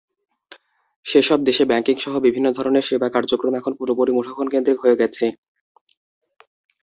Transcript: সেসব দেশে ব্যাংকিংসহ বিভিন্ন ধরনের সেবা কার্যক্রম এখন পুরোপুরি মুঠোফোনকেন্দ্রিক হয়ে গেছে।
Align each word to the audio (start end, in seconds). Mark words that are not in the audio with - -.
সেসব 1.05 1.39
দেশে 1.43 1.63
ব্যাংকিংসহ 1.65 2.13
বিভিন্ন 2.25 2.47
ধরনের 2.51 2.87
সেবা 2.89 3.07
কার্যক্রম 3.09 3.53
এখন 3.55 3.71
পুরোপুরি 3.79 4.11
মুঠোফোনকেন্দ্রিক 4.13 4.77
হয়ে 4.83 4.99
গেছে। 5.01 5.25